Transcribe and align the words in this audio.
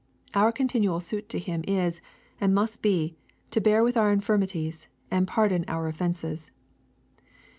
Our 0.33 0.51
continual 0.51 0.99
suit 0.99 1.29
to 1.29 1.37
Him 1.37 1.63
is, 1.67 2.01
and 2.39 2.55
must 2.55 2.81
be, 2.81 3.17
to 3.51 3.61
bear 3.61 3.83
with 3.83 3.95
our 3.95 4.11
infirmities, 4.11 4.87
and 5.11 5.27
pardon 5.27 5.63
our 5.67 5.87
of 5.89 5.95
fences." 5.97 6.49